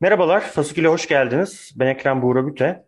Merhabalar, 0.00 0.40
Fasikül'e 0.40 0.88
hoş 0.88 1.08
geldiniz. 1.08 1.72
Ben 1.76 1.86
Ekrem 1.86 2.22
Buğra 2.22 2.46
Büte. 2.46 2.84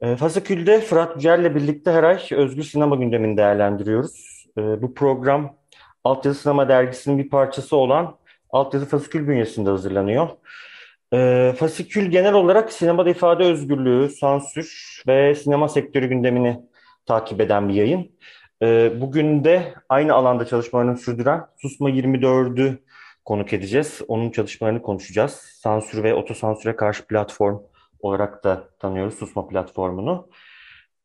E, 0.00 0.16
Fasikül'de 0.16 0.80
Fırat 0.80 1.16
Yücel'le 1.16 1.54
birlikte 1.54 1.92
her 1.92 2.02
ay 2.02 2.20
özgür 2.30 2.62
sinema 2.62 2.96
gündemini 2.96 3.36
değerlendiriyoruz. 3.36 4.46
E, 4.58 4.82
bu 4.82 4.94
program 4.94 5.56
Altyazı 6.04 6.40
Sinema 6.40 6.68
Dergisi'nin 6.68 7.18
bir 7.18 7.28
parçası 7.28 7.76
olan 7.76 8.16
Altyazı 8.50 8.86
Fasikül 8.86 9.28
bünyesinde 9.28 9.70
hazırlanıyor. 9.70 10.28
E, 11.14 11.52
Fasikül 11.58 12.06
genel 12.06 12.34
olarak 12.34 12.72
sinemada 12.72 13.10
ifade 13.10 13.44
özgürlüğü, 13.44 14.08
sansür 14.08 15.02
ve 15.06 15.34
sinema 15.34 15.68
sektörü 15.68 16.06
gündemini 16.08 16.60
takip 17.06 17.40
eden 17.40 17.68
bir 17.68 17.74
yayın. 17.74 18.10
Bugün 19.00 19.44
de 19.44 19.74
aynı 19.88 20.14
alanda 20.14 20.46
çalışmalarını 20.46 20.98
sürdüren 20.98 21.46
Susma 21.56 21.90
24'ü 21.90 22.78
konuk 23.24 23.52
edeceğiz. 23.52 24.00
Onun 24.08 24.30
çalışmalarını 24.30 24.82
konuşacağız. 24.82 25.32
Sansür 25.32 26.02
ve 26.02 26.14
otosansüre 26.14 26.76
karşı 26.76 27.06
platform 27.06 27.58
olarak 28.00 28.44
da 28.44 28.68
tanıyoruz 28.78 29.14
Susma 29.14 29.48
platformunu. 29.48 30.28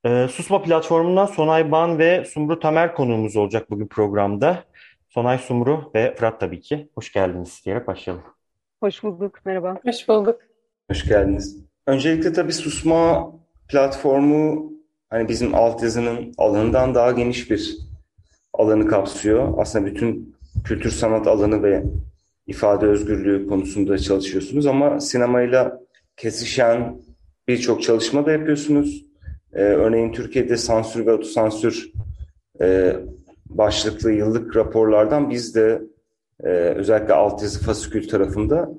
Ee, 0.06 0.28
Susma 0.32 0.62
platformundan 0.62 1.26
Sonay 1.26 1.72
Ban 1.72 2.00
ve 2.00 2.26
Sumru 2.26 2.60
Tamer 2.60 2.96
konuğumuz 2.96 3.36
olacak 3.36 3.70
bugün 3.70 3.88
programda. 3.88 4.64
Sonay 5.10 5.38
Sumru 5.38 5.92
ve 5.96 6.16
Fırat 6.16 6.40
tabii 6.40 6.60
ki. 6.62 6.90
Hoş 6.96 7.12
geldiniz 7.12 7.62
diyerek 7.66 7.88
başlayalım. 7.88 8.24
Hoş 8.80 9.04
bulduk, 9.04 9.40
merhaba. 9.46 9.78
Hoş 9.86 10.08
bulduk. 10.08 10.42
Hoş 10.92 11.04
geldiniz. 11.04 11.66
Öncelikle 11.88 12.34
tabii 12.34 12.54
Susma 12.54 13.32
platformu 13.68 14.72
hani 15.10 15.28
bizim 15.28 15.56
altyazının 15.56 16.34
alanından 16.38 16.96
daha 16.96 17.12
geniş 17.12 17.52
bir 17.52 17.78
alanı 18.54 18.88
kapsıyor. 18.88 19.54
Aslında 19.58 19.86
bütün 19.86 20.37
kültür 20.64 20.92
sanat 20.92 21.28
alanı 21.28 21.64
ve 21.64 21.84
ifade 22.48 22.86
özgürlüğü 22.86 23.48
konusunda 23.48 23.98
çalışıyorsunuz 23.98 24.66
ama 24.66 25.00
sinemayla 25.00 25.80
kesişen 26.18 27.02
birçok 27.48 27.84
çalışma 27.84 28.26
da 28.26 28.32
yapıyorsunuz. 28.32 29.06
Ee, 29.54 29.62
örneğin 29.62 30.12
Türkiye'de 30.12 30.58
sansür 30.58 31.06
ve 31.06 31.14
otosansür 31.14 31.92
e, 32.62 32.96
başlıklı 33.46 34.12
yıllık 34.12 34.56
raporlardan 34.56 35.30
biz 35.30 35.56
de 35.56 35.82
e, 36.44 36.50
özellikle 36.50 37.14
altyazı 37.14 37.60
fasikül 37.60 38.08
tarafında 38.08 38.70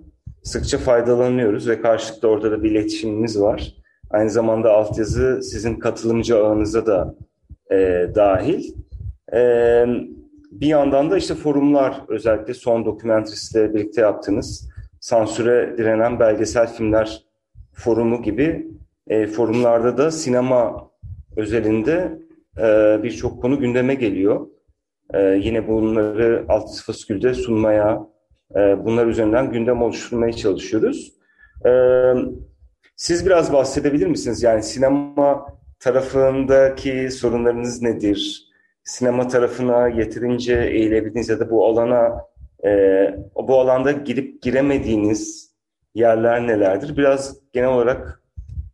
sıkça 0.42 0.78
faydalanıyoruz 0.78 1.68
ve 1.68 1.80
karşılıklı 1.80 2.28
orada 2.28 2.50
da 2.50 2.62
bir 2.62 2.70
iletişimimiz 2.70 3.40
var. 3.40 3.74
Aynı 4.10 4.30
zamanda 4.30 4.72
altyazı 4.72 5.42
sizin 5.42 5.76
katılımcı 5.76 6.38
ağınıza 6.38 6.86
da 6.86 7.14
e, 7.70 8.06
dahil. 8.14 8.74
E, 9.32 9.84
bir 10.50 10.66
yandan 10.66 11.10
da 11.10 11.18
işte 11.18 11.34
forumlar 11.34 12.00
özellikle 12.08 12.54
son 12.54 12.84
dokumentristle 12.84 13.74
birlikte 13.74 14.00
yaptığınız 14.00 14.68
sansüre 15.00 15.74
direnen 15.78 16.20
belgesel 16.20 16.72
filmler 16.72 17.24
forumu 17.72 18.22
gibi 18.22 18.66
e, 19.06 19.26
forumlarda 19.26 19.98
da 19.98 20.10
sinema 20.10 20.90
özelinde 21.36 22.18
e, 22.58 22.98
birçok 23.02 23.42
konu 23.42 23.58
gündeme 23.58 23.94
geliyor. 23.94 24.46
E, 25.14 25.22
yine 25.22 25.68
bunları 25.68 26.44
alt 26.48 26.80
faskülde 26.80 27.34
sunmaya, 27.34 28.06
e, 28.56 28.84
bunlar 28.84 29.06
üzerinden 29.06 29.52
gündem 29.52 29.82
oluşturmaya 29.82 30.32
çalışıyoruz. 30.32 31.12
E, 31.66 31.72
siz 32.96 33.26
biraz 33.26 33.52
bahsedebilir 33.52 34.06
misiniz? 34.06 34.42
Yani 34.42 34.62
sinema 34.62 35.46
tarafındaki 35.80 37.10
sorunlarınız 37.10 37.82
nedir? 37.82 38.47
Sinema 38.88 39.28
tarafına 39.28 39.88
yeterince 39.88 40.54
eğilebildiniz 40.54 41.28
ya 41.28 41.40
da 41.40 41.50
bu 41.50 41.66
alana 41.66 42.24
e, 42.64 42.70
bu 43.36 43.60
alanda 43.60 43.92
girip 43.92 44.42
giremediğiniz 44.42 45.52
yerler 45.94 46.46
nelerdir? 46.46 46.96
Biraz 46.96 47.36
genel 47.52 47.68
olarak 47.68 48.22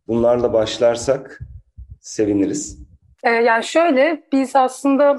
bunlarla 0.07 0.53
başlarsak 0.53 1.39
seviniriz. 2.01 2.79
Ee, 3.23 3.29
yani 3.29 3.63
şöyle 3.63 4.23
biz 4.31 4.55
aslında 4.55 5.17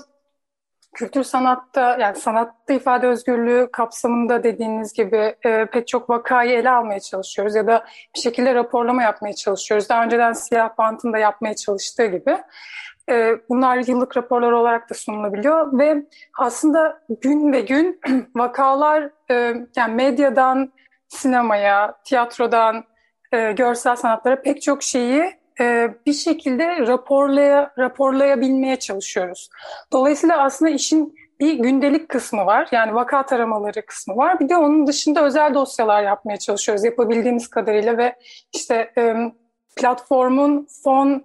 kültür 0.94 1.22
sanatta 1.22 1.96
yani 2.00 2.16
sanatta 2.16 2.74
ifade 2.74 3.06
özgürlüğü 3.06 3.68
kapsamında 3.72 4.42
dediğiniz 4.42 4.92
gibi 4.92 5.34
e, 5.46 5.66
pek 5.66 5.88
çok 5.88 6.10
vakayı 6.10 6.52
ele 6.52 6.70
almaya 6.70 7.00
çalışıyoruz 7.00 7.54
ya 7.54 7.66
da 7.66 7.84
bir 8.14 8.20
şekilde 8.20 8.54
raporlama 8.54 9.02
yapmaya 9.02 9.34
çalışıyoruz. 9.34 9.88
Daha 9.88 10.04
önceden 10.04 10.32
siyah 10.32 10.78
bantın 10.78 11.12
da 11.12 11.18
yapmaya 11.18 11.56
çalıştığı 11.56 12.06
gibi. 12.06 12.38
E, 13.10 13.34
bunlar 13.48 13.76
yıllık 13.76 14.16
raporlar 14.16 14.52
olarak 14.52 14.90
da 14.90 14.94
sunulabiliyor 14.94 15.78
ve 15.78 16.06
aslında 16.38 17.02
gün 17.20 17.52
ve 17.52 17.60
gün 17.60 18.00
vakalar 18.36 19.10
e, 19.30 19.54
yani 19.76 19.94
medyadan 19.94 20.72
sinemaya, 21.08 21.94
tiyatrodan 22.04 22.84
e, 23.32 23.52
görsel 23.52 23.96
sanatlara 23.96 24.42
pek 24.42 24.62
çok 24.62 24.82
şeyi 24.82 25.24
e, 25.60 25.94
bir 26.06 26.12
şekilde 26.12 26.86
raporlaya 26.86 27.72
raporlayabilmeye 27.78 28.76
çalışıyoruz. 28.78 29.48
Dolayısıyla 29.92 30.42
aslında 30.42 30.70
işin 30.70 31.14
bir 31.40 31.52
gündelik 31.52 32.08
kısmı 32.08 32.46
var. 32.46 32.68
Yani 32.72 32.94
vaka 32.94 33.26
taramaları 33.26 33.86
kısmı 33.86 34.16
var. 34.16 34.40
Bir 34.40 34.48
de 34.48 34.56
onun 34.56 34.86
dışında 34.86 35.24
özel 35.24 35.54
dosyalar 35.54 36.02
yapmaya 36.02 36.36
çalışıyoruz 36.36 36.84
yapabildiğimiz 36.84 37.48
kadarıyla 37.48 37.98
ve 37.98 38.16
işte 38.52 38.92
platformun 39.76 40.66
fon 40.84 41.24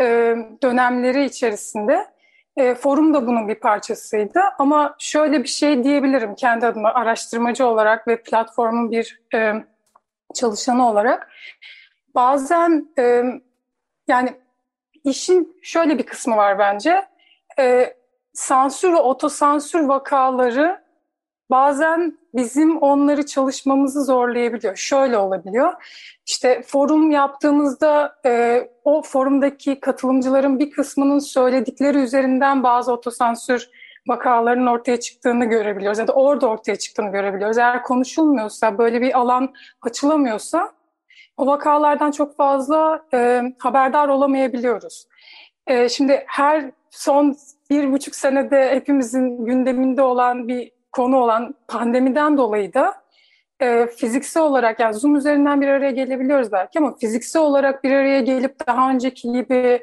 e, 0.00 0.36
dönemleri 0.62 1.24
içerisinde 1.24 2.06
e, 2.56 2.74
forum 2.74 3.14
da 3.14 3.26
bunun 3.26 3.48
bir 3.48 3.54
parçasıydı. 3.54 4.40
Ama 4.58 4.96
şöyle 4.98 5.42
bir 5.42 5.48
şey 5.48 5.84
diyebilirim 5.84 6.34
kendi 6.34 6.66
adıma 6.66 6.88
araştırmacı 6.94 7.66
olarak 7.66 8.08
ve 8.08 8.22
platformun 8.22 8.90
bir 8.90 9.20
e, 9.34 9.52
çalışanı 10.34 10.88
olarak. 10.88 11.30
Bazen 12.14 12.88
yani 14.08 14.34
işin 15.04 15.58
şöyle 15.62 15.98
bir 15.98 16.06
kısmı 16.06 16.36
var 16.36 16.58
bence. 16.58 17.06
Sansür 18.32 18.92
ve 18.92 18.96
otosansür 18.96 19.80
vakaları 19.80 20.85
bazen 21.50 22.18
bizim 22.34 22.78
onları 22.78 23.26
çalışmamızı 23.26 24.04
zorlayabiliyor. 24.04 24.76
Şöyle 24.76 25.18
olabiliyor. 25.18 25.72
İşte 26.26 26.62
forum 26.66 27.10
yaptığımızda 27.10 28.16
e, 28.26 28.62
o 28.84 29.02
forumdaki 29.02 29.80
katılımcıların 29.80 30.58
bir 30.58 30.70
kısmının 30.70 31.18
söyledikleri 31.18 31.98
üzerinden 31.98 32.62
bazı 32.62 32.92
otosansür 32.92 33.70
vakalarının 34.08 34.66
ortaya 34.66 35.00
çıktığını 35.00 35.44
görebiliyoruz 35.44 35.98
ya 35.98 36.06
da 36.06 36.12
orada 36.12 36.46
ortaya 36.46 36.76
çıktığını 36.76 37.12
görebiliyoruz. 37.12 37.58
Eğer 37.58 37.82
konuşulmuyorsa, 37.82 38.78
böyle 38.78 39.00
bir 39.00 39.18
alan 39.18 39.54
açılamıyorsa 39.82 40.72
o 41.36 41.46
vakalardan 41.46 42.10
çok 42.10 42.36
fazla 42.36 43.04
e, 43.14 43.42
haberdar 43.58 44.08
olamayabiliyoruz. 44.08 45.06
E, 45.66 45.88
şimdi 45.88 46.24
her 46.26 46.70
son 46.90 47.36
bir 47.70 47.92
buçuk 47.92 48.14
senede 48.14 48.70
hepimizin 48.74 49.44
gündeminde 49.44 50.02
olan 50.02 50.48
bir 50.48 50.75
konu 50.96 51.16
olan 51.16 51.54
pandemiden 51.68 52.36
dolayı 52.36 52.74
da 52.74 52.94
e, 53.60 53.86
fiziksel 53.86 54.42
olarak 54.42 54.80
yani 54.80 54.94
Zoom 54.94 55.16
üzerinden 55.16 55.60
bir 55.60 55.68
araya 55.68 55.90
gelebiliyoruz 55.90 56.52
belki 56.52 56.78
ama 56.78 56.96
fiziksel 56.96 57.42
olarak 57.42 57.84
bir 57.84 57.92
araya 57.92 58.20
gelip 58.20 58.66
daha 58.66 58.90
önceki 58.90 59.32
gibi 59.32 59.80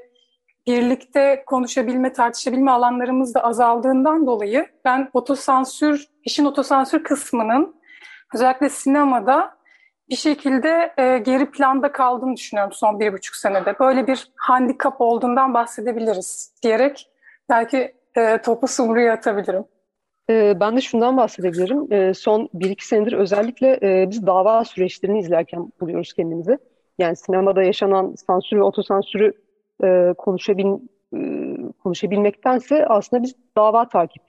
birlikte 0.67 1.43
konuşabilme, 1.45 2.13
tartışabilme 2.13 2.71
alanlarımız 2.71 3.35
da 3.35 3.43
azaldığından 3.43 4.25
dolayı 4.25 4.67
ben 4.85 5.09
otosansür, 5.13 6.07
işin 6.23 6.45
otosansür 6.45 7.03
kısmının 7.03 7.75
özellikle 8.35 8.69
sinemada 8.69 9.57
bir 10.09 10.15
şekilde 10.15 10.93
e, 10.97 11.17
geri 11.17 11.51
planda 11.51 11.91
kaldığını 11.91 12.35
düşünüyorum 12.35 12.73
son 12.73 12.99
bir 12.99 13.13
buçuk 13.13 13.35
senede. 13.35 13.79
Böyle 13.79 14.07
bir 14.07 14.31
handikap 14.35 15.01
olduğundan 15.01 15.53
bahsedebiliriz 15.53 16.53
diyerek 16.63 17.09
belki 17.49 17.95
e, 18.15 18.37
topu 18.37 18.67
Sumru'ya 18.67 19.13
atabilirim. 19.13 19.65
E, 20.29 20.59
ben 20.59 20.77
de 20.77 20.81
şundan 20.81 21.17
bahsedebilirim. 21.17 21.93
E, 21.93 22.13
son 22.13 22.49
bir 22.53 22.69
iki 22.69 22.87
senedir 22.87 23.13
özellikle 23.13 23.79
e, 23.81 24.09
biz 24.09 24.25
dava 24.27 24.65
süreçlerini 24.65 25.19
izlerken 25.19 25.71
buluyoruz 25.81 26.13
kendimizi. 26.13 26.57
Yani 26.99 27.15
sinemada 27.15 27.63
yaşanan 27.63 28.15
sansür 28.27 28.57
ve 28.57 28.63
otosansürü 28.63 29.33
e, 29.83 30.13
konuşabil, 30.17 30.65
e, 31.15 31.19
konuşabilmektense 31.83 32.87
aslında 32.87 33.23
biz 33.23 33.35
dava 33.57 33.87
takip 33.87 34.23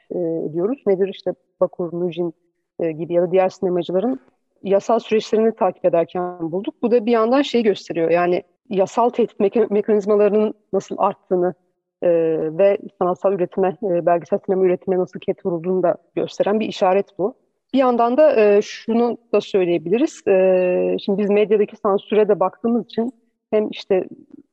ediyoruz. 0.48 0.82
Nedir 0.86 1.08
işte 1.08 1.34
Bakur, 1.60 1.92
Nujin 1.92 2.34
gibi 2.80 3.12
ya 3.12 3.22
da 3.22 3.30
diğer 3.30 3.48
sinemacıların 3.48 4.20
yasal 4.62 4.98
süreçlerini 4.98 5.54
takip 5.54 5.84
ederken 5.84 6.52
bulduk. 6.52 6.74
Bu 6.82 6.90
da 6.90 7.06
bir 7.06 7.12
yandan 7.12 7.42
şey 7.42 7.62
gösteriyor 7.62 8.10
yani 8.10 8.42
yasal 8.70 9.10
tehdit 9.10 9.40
meka 9.40 9.66
mekanizmalarının 9.70 10.54
nasıl 10.72 10.96
arttığını 10.98 11.54
e, 12.04 12.10
ve 12.58 12.78
sanatsal 12.98 13.32
üretime, 13.32 13.76
e, 13.82 14.06
belgesel 14.06 14.38
sinema 14.46 14.64
üretimine 14.64 15.00
nasıl 15.00 15.20
ket 15.20 15.46
vurulduğunu 15.46 15.82
da 15.82 15.96
gösteren 16.14 16.60
bir 16.60 16.66
işaret 16.66 17.06
bu. 17.18 17.34
Bir 17.74 17.78
yandan 17.78 18.16
da 18.16 18.40
e, 18.40 18.62
şunu 18.62 19.18
da 19.32 19.40
söyleyebiliriz. 19.40 20.22
E, 20.28 20.96
şimdi 21.04 21.22
biz 21.22 21.30
medyadaki 21.30 21.76
sansüre 21.76 22.28
de 22.28 22.40
baktığımız 22.40 22.84
için 22.84 23.12
hem 23.50 23.70
işte 23.70 23.94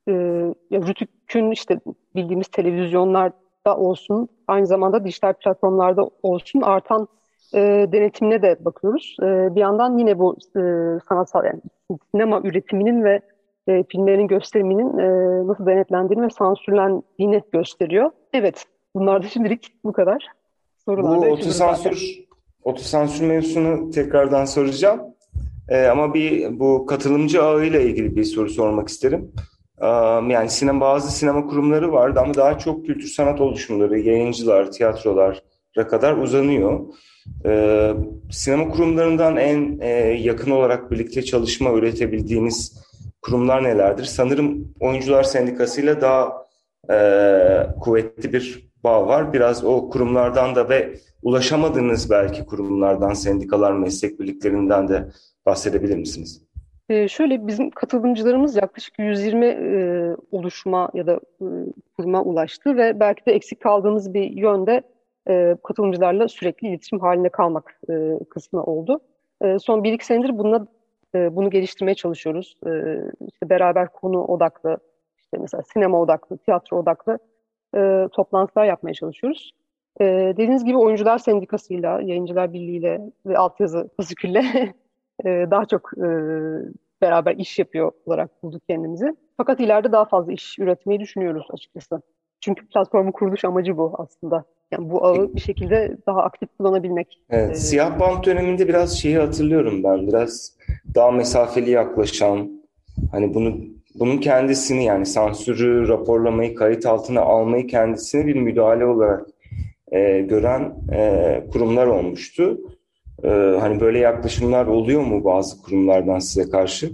e, 0.07 0.13
Rütük'ün 0.71 1.51
işte 1.51 1.80
bildiğimiz 2.15 2.48
televizyonlarda 2.48 3.77
olsun, 3.77 4.27
aynı 4.47 4.68
zamanda 4.68 5.06
dijital 5.06 5.33
platformlarda 5.33 6.09
olsun 6.24 6.62
artan 6.62 7.07
e, 7.54 7.59
denetimine 7.92 8.42
de 8.42 8.65
bakıyoruz. 8.65 9.15
E, 9.21 9.56
bir 9.56 9.62
yandan 9.62 9.97
yine 9.97 10.19
bu 10.19 10.36
e, 10.56 10.62
sanatsal 11.09 11.45
yani 11.45 11.62
sinema 12.12 12.42
üretiminin 12.44 13.04
ve 13.04 13.21
e, 13.68 13.84
filmlerin 13.84 14.28
gösteriminin 14.28 14.98
e, 14.98 15.08
nasıl 15.48 15.66
denetlendiğini 15.66 16.25
ve 16.25 16.30
sansürlendiğini 16.30 17.44
gösteriyor. 17.52 18.12
Evet, 18.34 18.66
bunlar 18.96 19.24
da 19.24 19.28
şimdilik 19.28 19.74
bu 19.84 19.94
kadar. 19.94 20.28
Sorular 20.86 21.18
bu 21.18 21.25
otosansür, 21.25 22.19
otosansür 22.63 23.25
mevzusunu 23.25 23.92
tekrardan 23.92 24.46
soracağım. 24.46 25.02
E, 25.69 25.86
ama 25.86 26.13
bir 26.13 26.60
bu 26.60 26.86
katılımcı 26.86 27.44
ağıyla 27.44 27.80
ilgili 27.80 28.16
bir 28.16 28.24
soru 28.24 28.50
sormak 28.50 28.90
isterim. 28.90 29.31
E, 29.81 29.88
yani 30.34 30.50
sinema 30.50 30.81
bazı 30.81 31.12
sinema 31.12 31.48
kurumları 31.48 31.92
vardı 31.92 32.19
ama 32.19 32.34
daha 32.34 32.57
çok 32.57 32.86
kültür 32.86 33.07
sanat 33.07 33.42
oluşumları, 33.42 34.00
yayıncılar, 34.00 34.72
tiyatrolara 34.72 35.88
kadar 35.90 36.18
uzanıyor. 36.18 36.80
E, 37.46 37.94
sinema 38.31 38.69
kurumlarından 38.69 39.38
en 39.38 39.80
e, 39.81 39.90
yakın 40.22 40.52
olarak 40.52 40.92
birlikte 40.92 41.24
çalışma 41.24 41.72
üretebildiğiniz 41.72 42.91
kurumlar 43.21 43.63
nelerdir? 43.63 44.03
Sanırım 44.03 44.73
Oyuncular 44.79 45.23
Sendikası'yla 45.23 46.01
daha 46.01 46.47
e, 46.89 46.97
kuvvetli 47.81 48.33
bir 48.33 48.71
bağ 48.83 49.07
var. 49.07 49.33
Biraz 49.33 49.63
o 49.63 49.89
kurumlardan 49.89 50.56
da 50.56 50.69
ve 50.69 50.94
ulaşamadığınız 51.23 52.09
belki 52.09 52.45
kurumlardan, 52.45 53.13
sendikalar, 53.13 53.71
meslek 53.71 54.19
birliklerinden 54.19 54.88
de 54.88 55.07
bahsedebilir 55.45 55.97
misiniz? 55.97 56.51
Ee, 56.89 57.07
şöyle 57.07 57.47
bizim 57.47 57.69
katılımcılarımız 57.69 58.56
yaklaşık 58.56 59.00
120 59.00 59.45
e, 59.45 60.15
oluşuma 60.31 60.89
ya 60.94 61.07
da 61.07 61.19
e, 61.41 61.45
kuruma 61.97 62.23
ulaştı 62.23 62.77
ve 62.77 63.00
belki 63.00 63.25
de 63.25 63.31
eksik 63.31 63.62
kaldığımız 63.62 64.13
bir 64.13 64.31
yönde 64.31 64.81
e, 65.29 65.56
katılımcılarla 65.63 66.27
sürekli 66.27 66.68
iletişim 66.68 67.00
halinde 67.00 67.29
kalmak 67.29 67.79
e, 67.89 68.19
kısmı 68.29 68.63
oldu. 68.63 69.00
E, 69.41 69.59
son 69.59 69.83
bir 69.83 69.94
iki 69.94 70.06
senedir 70.06 70.38
bununla 70.38 70.68
e, 71.16 71.36
bunu 71.36 71.50
geliştirmeye 71.50 71.96
çalışıyoruz. 71.96 72.56
E, 72.66 72.69
işte 73.28 73.50
beraber 73.50 73.88
konu 73.88 74.24
odaklı, 74.24 74.78
işte 75.18 75.38
mesela 75.38 75.63
sinema 75.74 76.02
odaklı, 76.02 76.38
tiyatro 76.38 76.78
odaklı 76.78 77.19
e, 77.75 78.08
toplantılar 78.12 78.66
yapmaya 78.66 78.94
çalışıyoruz. 78.94 79.52
E, 80.02 80.06
dediğiniz 80.06 80.66
gibi 80.66 80.78
Oyuncular 80.78 81.18
Sendikası'yla, 81.18 82.02
Yayıncılar 82.02 82.54
Birliği'yle 82.54 83.02
ve 83.25 83.38
altyazı 83.38 83.90
fasikülle 83.98 84.44
daha 85.25 85.66
çok 85.66 85.92
beraber 87.02 87.36
iş 87.36 87.60
yapıyor 87.60 87.92
olarak 88.06 88.44
bulduk 88.44 88.62
kendimizi. 88.68 89.16
Fakat 89.38 89.60
ileride 89.60 89.92
daha 89.92 90.06
fazla 90.06 90.31
iş 90.31 90.60
üretmeyi 90.60 91.00
düşünüyoruz 91.00 91.48
açıkçası. 91.54 92.02
Çünkü 92.42 92.68
platformun 92.68 93.12
kuruluş 93.12 93.46
amacı 93.46 93.78
bu 93.78 93.96
aslında. 93.98 94.44
Yani 94.72 94.90
bu 94.90 95.06
ağı 95.06 95.36
bir 95.36 95.42
şekilde 95.42 95.98
daha 96.08 96.24
aktif 96.24 96.50
kullanabilmek. 96.58 97.20
Evet, 97.30 97.52
ee, 97.52 97.56
siyah 97.56 98.00
bant 98.00 98.26
döneminde 98.26 98.68
biraz 98.68 99.00
şeyi 99.00 99.18
hatırlıyorum 99.18 99.84
ben. 99.84 100.08
Biraz 100.08 100.54
daha 100.96 101.12
mesafeli 101.12 101.70
yaklaşan, 101.70 102.62
hani 103.12 103.34
bunu 103.34 103.56
bunun 103.96 104.18
kendisini 104.18 104.86
yani 104.86 105.06
sansürü, 105.06 105.88
raporlamayı, 105.88 106.56
kayıt 106.56 106.86
altına 106.86 107.22
almayı 107.22 107.68
kendisini 107.68 108.28
bir 108.28 108.36
müdahale 108.36 108.86
olarak 108.86 109.28
e, 109.92 110.22
gören 110.22 110.74
e, 110.94 111.44
kurumlar 111.54 111.88
olmuştu. 111.88 112.58
E, 113.24 113.30
hani 113.60 113.80
böyle 113.80 114.00
yaklaşımlar 114.00 114.66
oluyor 114.66 115.02
mu 115.02 115.24
bazı 115.24 115.62
kurumlardan 115.62 116.20
size 116.20 116.50
karşı? 116.50 116.92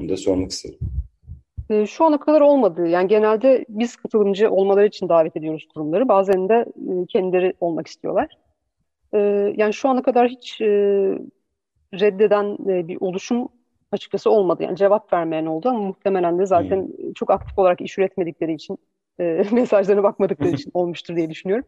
Onu 0.00 0.08
da 0.08 0.16
sormak 0.16 0.50
istedim. 0.50 0.78
E, 1.70 1.86
şu 1.86 2.04
ana 2.04 2.20
kadar 2.20 2.40
olmadı. 2.40 2.88
Yani 2.88 3.08
genelde 3.08 3.64
biz 3.68 3.96
katılımcı 3.96 4.50
olmaları 4.50 4.86
için 4.86 5.08
davet 5.08 5.36
ediyoruz 5.36 5.68
kurumları. 5.74 6.08
Bazen 6.08 6.48
de 6.48 6.54
e, 6.90 7.06
kendileri 7.06 7.54
olmak 7.60 7.86
istiyorlar. 7.86 8.28
E, 9.14 9.18
yani 9.56 9.74
şu 9.74 9.88
ana 9.88 10.02
kadar 10.02 10.28
hiç 10.28 10.60
e, 10.60 10.66
reddeden 11.94 12.56
e, 12.68 12.88
bir 12.88 12.96
oluşum 13.00 13.48
açıkçası 13.92 14.30
olmadı. 14.30 14.62
Yani 14.62 14.76
cevap 14.76 15.12
vermeyen 15.12 15.46
oldu 15.46 15.68
ama 15.68 15.78
muhtemelen 15.78 16.38
de 16.38 16.46
zaten 16.46 16.76
hmm. 16.76 17.12
çok 17.12 17.30
aktif 17.30 17.58
olarak 17.58 17.80
iş 17.80 17.98
üretmedikleri 17.98 18.54
için, 18.54 18.78
e, 19.20 19.42
mesajlarına 19.52 20.02
bakmadıkları 20.02 20.50
için 20.54 20.70
olmuştur 20.74 21.16
diye 21.16 21.30
düşünüyorum. 21.30 21.64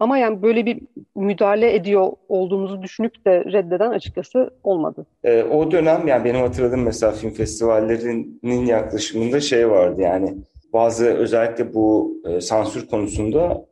Ama 0.00 0.18
yani 0.18 0.42
böyle 0.42 0.66
bir 0.66 0.80
müdahale 1.14 1.74
ediyor 1.74 2.12
olduğumuzu 2.28 2.82
düşünüp 2.82 3.26
de 3.26 3.44
reddeden 3.44 3.90
açıkçası 3.90 4.50
olmadı. 4.64 5.06
E, 5.24 5.42
o 5.42 5.70
dönem 5.70 6.08
yani 6.08 6.24
benim 6.24 6.40
hatırladığım 6.40 6.82
mesela 6.82 7.12
film 7.12 7.30
festivallerinin 7.30 8.66
yaklaşımında 8.66 9.40
şey 9.40 9.70
vardı 9.70 10.00
yani 10.00 10.36
bazı 10.72 11.06
özellikle 11.06 11.74
bu 11.74 12.16
e, 12.24 12.40
sansür 12.40 12.86
konusunda 12.86 13.66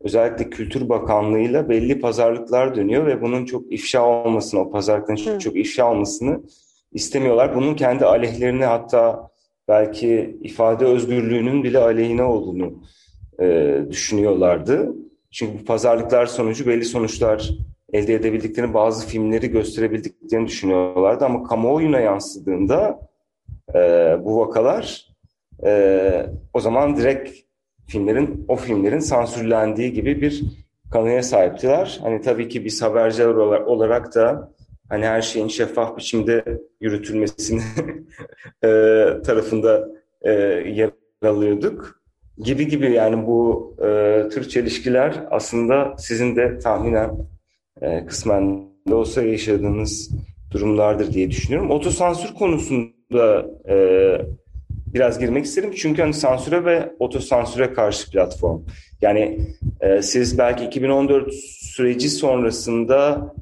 özellikle 0.00 0.50
Kültür 0.50 0.88
Bakanlığı'yla 0.88 1.68
belli 1.68 2.00
pazarlıklar 2.00 2.74
dönüyor 2.74 3.06
ve 3.06 3.22
bunun 3.22 3.44
çok 3.44 3.72
ifşa 3.72 4.06
olmasını, 4.06 4.60
o 4.60 4.70
pazarlıkların 4.70 5.16
çok, 5.16 5.40
çok 5.40 5.56
ifşa 5.56 5.90
olmasını 5.90 6.40
istemiyorlar. 6.92 7.54
Bunun 7.54 7.74
kendi 7.74 8.04
aleyhlerine 8.04 8.64
hatta 8.64 9.30
belki 9.68 10.38
ifade 10.42 10.84
özgürlüğünün 10.84 11.64
bile 11.64 11.78
aleyhine 11.78 12.22
olduğunu 12.22 12.72
e, 13.40 13.78
düşünüyorlardı. 13.90 14.94
Çünkü 15.32 15.64
pazarlıklar 15.64 16.26
sonucu 16.26 16.66
belli 16.66 16.84
sonuçlar 16.84 17.50
elde 17.92 18.14
edebildiklerini, 18.14 18.74
bazı 18.74 19.06
filmleri 19.06 19.50
gösterebildiklerini 19.50 20.46
düşünüyorlardı. 20.46 21.24
Ama 21.24 21.42
kamuoyuna 21.42 22.00
yansıdığında 22.00 23.00
e, 23.74 23.78
bu 24.24 24.40
vakalar 24.40 25.06
e, 25.64 26.26
o 26.54 26.60
zaman 26.60 26.96
direkt 26.96 27.30
filmlerin, 27.86 28.44
o 28.48 28.56
filmlerin 28.56 28.98
sansürlendiği 28.98 29.92
gibi 29.92 30.22
bir 30.22 30.42
kanıya 30.92 31.22
sahiptiler. 31.22 32.00
Hani 32.02 32.20
tabii 32.20 32.48
ki 32.48 32.64
biz 32.64 32.82
haberciler 32.82 33.26
olarak 33.26 34.14
da 34.14 34.52
hani 34.88 35.06
her 35.06 35.22
şeyin 35.22 35.48
şeffaf 35.48 35.96
biçimde 35.96 36.44
yürütülmesini 36.80 37.62
e, 38.64 38.68
tarafında 39.24 39.88
e, 40.22 40.32
yer 40.66 40.90
alıyorduk 41.22 41.99
gibi 42.42 42.68
gibi 42.68 42.92
yani 42.92 43.26
bu 43.26 43.70
e, 43.78 44.22
tür 44.28 44.48
çelişkiler 44.48 45.24
aslında 45.30 45.94
sizin 45.98 46.36
de 46.36 46.58
tahminen 46.58 47.10
e, 47.82 48.06
kısmen 48.06 48.70
de 48.88 48.94
olsa 48.94 49.22
yaşadığınız 49.22 50.10
durumlardır 50.50 51.12
diye 51.12 51.30
düşünüyorum. 51.30 51.70
Otosansür 51.70 52.34
konusunda 52.34 53.46
e, 53.68 53.76
biraz 54.94 55.18
girmek 55.18 55.44
isterim. 55.44 55.72
Çünkü 55.76 56.02
hani 56.02 56.14
sansüre 56.14 56.64
ve 56.64 56.92
otosansüre 56.98 57.72
karşı 57.72 58.10
platform. 58.10 58.60
Yani 59.02 59.38
e, 59.80 60.02
siz 60.02 60.38
belki 60.38 60.64
2014 60.64 61.34
süreci 61.60 62.10
sonrasında 62.10 63.32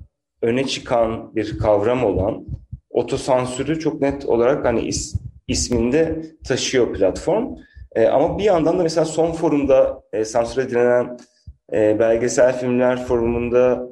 öne 0.43 0.67
çıkan 0.67 1.37
bir 1.37 1.59
kavram 1.59 2.05
olan 2.05 2.45
otosansürü 2.90 3.81
çok 3.81 4.00
net 4.00 4.25
olarak 4.25 4.64
hani 4.64 4.81
is, 4.81 5.14
isminde 5.49 6.23
taşıyor 6.45 6.95
platform. 6.95 7.57
E, 7.95 8.07
ama 8.07 8.38
bir 8.38 8.45
yandan 8.45 8.78
da 8.78 8.83
mesela 8.83 9.04
son 9.04 9.33
forumda 9.33 10.02
e, 10.12 10.25
sansür 10.25 10.62
edilen 10.62 11.18
e, 11.73 11.99
belgesel 11.99 12.59
filmler 12.59 13.04
forumunda 13.04 13.88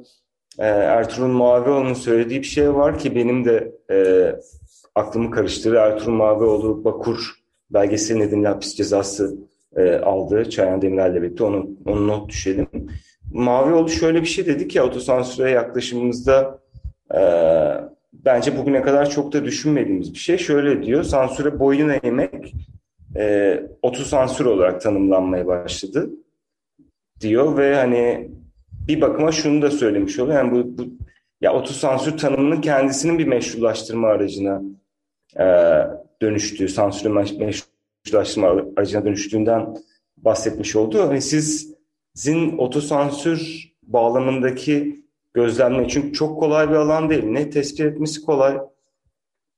e, 0.59 0.65
Ertuğrul 0.67 1.27
Mavioğlu'nun 1.27 1.93
söylediği 1.93 2.39
bir 2.39 2.45
şey 2.45 2.73
var 2.73 2.99
ki 2.99 3.15
benim 3.15 3.45
de 3.45 3.71
e, 3.91 3.95
aklımı 4.95 5.31
karıştırır. 5.31 5.75
Ertuğrul 5.75 6.13
Mavioğlu 6.13 6.83
Bakur 6.83 7.35
belgeseli 7.69 8.19
nedeniyle 8.19 8.47
hapis 8.47 8.75
cezası 8.75 9.37
e, 9.75 9.95
aldı 9.95 10.49
Çayan 10.49 10.81
Demirel'le 10.81 11.21
birlikte. 11.21 11.43
Onu, 11.43 11.69
onu 11.85 12.07
not 12.07 12.29
düşelim. 12.29 12.67
Mavioğlu 13.31 13.89
şöyle 13.89 14.21
bir 14.21 14.27
şey 14.27 14.45
dedi 14.45 14.67
ki 14.67 14.81
otosansüre 14.81 15.51
yaklaşımımızda 15.51 16.59
e, 17.15 17.21
bence 18.13 18.57
bugüne 18.57 18.81
kadar 18.81 19.09
çok 19.09 19.33
da 19.33 19.45
düşünmediğimiz 19.45 20.13
bir 20.13 20.19
şey. 20.19 20.37
Şöyle 20.37 20.83
diyor, 20.83 21.03
sansüre 21.03 21.59
boyun 21.59 21.89
eğmek 22.03 22.53
e, 23.17 23.59
otosansür 23.81 24.45
olarak 24.45 24.81
tanımlanmaya 24.81 25.47
başladı 25.47 26.09
diyor 27.21 27.57
ve 27.57 27.75
hani 27.75 28.31
bir 28.87 29.01
bakıma 29.01 29.31
şunu 29.31 29.61
da 29.61 29.71
söylemiş 29.71 30.19
oluyor. 30.19 30.37
Yani 30.37 30.51
bu, 30.51 30.77
bu 30.77 30.87
ya 31.41 31.53
otosansür 31.53 32.17
tanımının 32.17 32.61
kendisinin 32.61 33.19
bir 33.19 33.27
meşrulaştırma 33.27 34.07
aracına 34.07 34.61
e, 35.39 35.45
dönüştüğü, 36.21 36.69
sansürü 36.69 37.13
meşrulaştırma 37.39 38.55
aracına 38.77 39.05
dönüştüğünden 39.05 39.75
bahsetmiş 40.17 40.75
oldu. 40.75 41.07
Hani 41.07 41.21
sizin 41.21 42.57
otosansür 42.57 43.71
bağlamındaki 43.83 45.03
gözlemlemek. 45.33 45.89
Çünkü 45.89 46.13
çok 46.13 46.39
kolay 46.39 46.69
bir 46.69 46.75
alan 46.75 47.09
değil. 47.09 47.23
Ne 47.23 47.49
tespit 47.49 47.79
etmesi 47.79 48.21
kolay, 48.21 48.57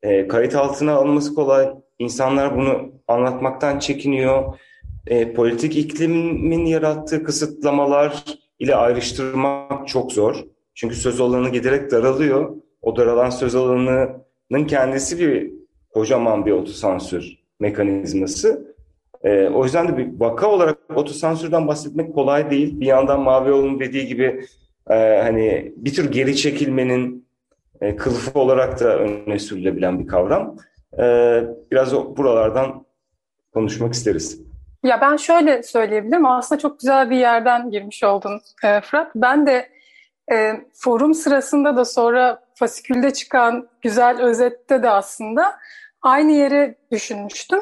e, 0.03 0.27
kayıt 0.27 0.56
altına 0.56 0.94
alınması 0.94 1.36
kolay. 1.36 1.70
İnsanlar 2.00 2.58
bunu 2.58 2.91
anlatmaktan 3.08 3.79
çekiniyor. 3.79 4.60
E, 5.08 5.34
politik 5.34 5.77
iklimin 5.77 6.65
yarattığı 6.65 7.24
kısıtlamalar 7.24 8.24
ile 8.60 8.75
ayrıştırmak 8.75 9.88
çok 9.88 10.12
zor. 10.12 10.44
Çünkü 10.75 10.96
söz 10.96 11.22
alanı 11.22 11.50
giderek 11.50 11.91
daralıyor. 11.91 12.56
O 12.82 12.96
daralan 12.96 13.29
söz 13.29 13.56
alanının 13.56 14.65
kendisi 14.68 15.20
bir 15.20 15.51
kocaman 15.94 16.46
bir 16.46 16.51
otosansür 16.51 17.39
mekanizması. 17.60 18.75
E, 19.24 19.48
o 19.48 19.63
yüzden 19.63 19.88
de 19.88 19.98
bir 19.98 20.20
vaka 20.20 20.48
olarak 20.48 20.77
otosansürden 20.96 21.68
bahsetmek 21.68 22.15
kolay 22.15 22.51
değil. 22.51 22.79
Bir 22.79 22.86
yandan 22.86 23.22
Mavi 23.22 23.50
Yol'un 23.50 23.79
dediği 23.79 24.08
gibi 24.08 24.46
e, 24.89 24.96
hani 25.24 25.74
bir 25.75 25.94
tür 25.94 26.12
geri 26.12 26.36
çekilmenin 26.36 27.29
e, 27.82 27.96
kılıfı 27.96 28.40
olarak 28.40 28.80
da 28.80 28.98
öne 28.98 29.40
sürülebilen 29.40 30.00
bir 30.00 30.08
kavram. 30.08 30.56
E, 31.00 31.04
biraz 31.72 31.96
buralardan 31.96 32.86
konuşmak 33.54 33.94
isteriz. 33.94 34.42
Ya 34.84 35.02
ben 35.02 35.18
şöyle 35.18 35.64
söyleyebilirim. 35.64 36.26
Aslında 36.26 36.60
çok 36.62 36.80
güzel 36.80 37.10
bir 37.10 37.18
yerden 37.18 37.72
girmiş 37.72 38.04
oldun 38.04 38.42
e, 38.64 38.82
Fırat. 38.82 39.12
Ben 39.16 39.48
de 39.48 39.70
e, 40.32 40.52
forum 40.74 41.14
sırasında 41.14 41.76
da 41.76 41.86
sonra 41.86 42.44
fasikülde 42.56 43.14
çıkan 43.14 43.68
güzel 43.82 44.22
özette 44.22 44.84
de 44.84 44.90
aslında 44.90 45.56
aynı 46.02 46.32
yere 46.32 46.76
düşünmüştüm. 46.92 47.60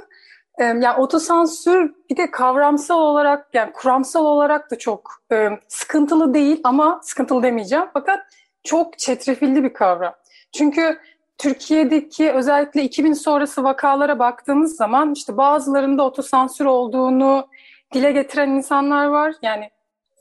E, 0.58 0.64
yani 0.64 0.98
otosansür 0.98 1.94
bir 2.10 2.18
de 2.18 2.32
kavramsal 2.32 3.02
olarak 3.02 3.48
yani 3.54 3.72
kuramsal 3.74 4.26
olarak 4.26 4.72
da 4.72 4.78
çok 4.78 5.12
e, 5.32 5.50
sıkıntılı 5.68 6.34
değil 6.34 6.62
ama 6.64 7.00
sıkıntılı 7.04 7.44
demeyeceğim 7.44 7.86
fakat 7.94 8.20
çok 8.64 9.00
çetrefilli 9.00 9.64
bir 9.64 9.74
kavram. 9.74 10.16
Çünkü 10.58 11.00
Türkiye'deki 11.38 12.32
özellikle 12.32 12.84
2000 12.84 13.14
sonrası 13.14 13.64
vakalara 13.64 14.20
baktığımız 14.20 14.76
zaman 14.76 15.14
işte 15.14 15.38
bazılarında 15.38 16.04
otosansür 16.04 16.66
olduğunu 16.66 17.48
dile 17.94 18.12
getiren 18.12 18.50
insanlar 18.50 19.06
var. 19.06 19.36
Yani 19.42 19.70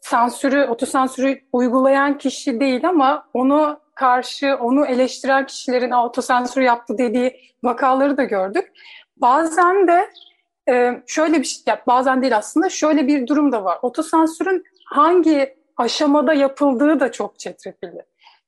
sansürü, 0.00 0.64
otosansürü 0.64 1.40
uygulayan 1.52 2.18
kişi 2.18 2.60
değil 2.60 2.88
ama 2.88 3.28
onu 3.34 3.80
karşı, 3.94 4.56
onu 4.60 4.86
eleştiren 4.86 5.46
kişilerin 5.46 5.90
otosansür 5.90 6.60
yaptı 6.60 6.98
dediği 6.98 7.40
vakaları 7.62 8.16
da 8.16 8.24
gördük. 8.24 8.72
Bazen 9.16 9.88
de 9.88 10.10
e, 10.68 11.02
şöyle 11.06 11.38
bir 11.38 11.44
şey, 11.44 11.74
bazen 11.86 12.22
değil 12.22 12.36
aslında 12.36 12.68
şöyle 12.68 13.06
bir 13.06 13.26
durum 13.26 13.52
da 13.52 13.64
var. 13.64 13.78
Otosansürün 13.82 14.64
hangi 14.84 15.56
aşamada 15.76 16.34
yapıldığı 16.34 17.00
da 17.00 17.12
çok 17.12 17.38
çetrefilli. 17.38 18.02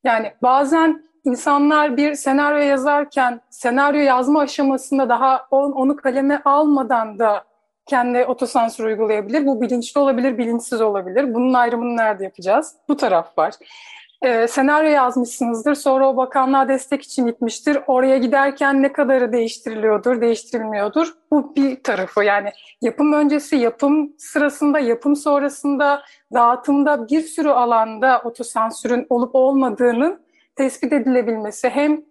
Yani 0.04 0.32
bazen 0.42 1.04
insanlar 1.24 1.96
bir 1.96 2.14
senaryo 2.14 2.58
yazarken 2.58 3.40
senaryo 3.50 4.00
yazma 4.00 4.40
aşamasında 4.40 5.08
daha 5.08 5.46
onu 5.50 5.96
kaleme 5.96 6.42
almadan 6.44 7.18
da 7.18 7.44
kendi 7.86 8.24
otosansür 8.24 8.84
uygulayabilir. 8.84 9.46
Bu 9.46 9.60
bilinçli 9.60 10.00
olabilir, 10.00 10.38
bilinçsiz 10.38 10.80
olabilir. 10.80 11.34
Bunun 11.34 11.54
ayrımını 11.54 11.96
nerede 11.96 12.24
yapacağız? 12.24 12.74
Bu 12.88 12.96
taraf 12.96 13.38
var. 13.38 13.54
Ee, 14.22 14.48
senaryo 14.48 14.90
yazmışsınızdır, 14.90 15.74
sonra 15.74 16.08
o 16.08 16.16
bakanlığa 16.16 16.68
destek 16.68 17.02
için 17.02 17.26
gitmiştir. 17.26 17.78
Oraya 17.86 18.18
giderken 18.18 18.82
ne 18.82 18.92
kadarı 18.92 19.32
değiştiriliyordur, 19.32 20.20
değiştirilmiyordur? 20.20 21.14
Bu 21.30 21.56
bir 21.56 21.82
tarafı. 21.82 22.24
Yani 22.24 22.52
yapım 22.82 23.12
öncesi, 23.12 23.56
yapım 23.56 24.12
sırasında, 24.18 24.78
yapım 24.78 25.16
sonrasında, 25.16 26.02
dağıtımda 26.34 27.08
bir 27.08 27.22
sürü 27.22 27.48
alanda 27.48 28.22
otosansürün 28.24 29.06
olup 29.10 29.34
olmadığının 29.34 30.20
tespit 30.56 30.92
edilebilmesi 30.92 31.68
hem 31.68 32.02